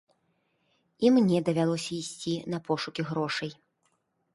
І 1.05 1.11
мне 1.19 1.43
давялося 1.51 1.91
ісці 2.01 2.33
на 2.55 2.65
пошукі 2.71 3.01
грошай. 3.15 3.51